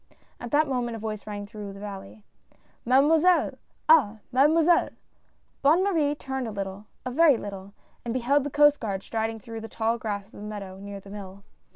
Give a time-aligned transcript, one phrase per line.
[0.39, 2.23] At that moment a voice rang through the valley:"
[2.87, 4.89] Mademoiselle— ah I Mademoiselle!"
[5.61, 9.39] Bonne Marie turned a little— a very little, and be held the Coast Guard striding
[9.39, 11.43] through the tall grass of the meadow, near the mill.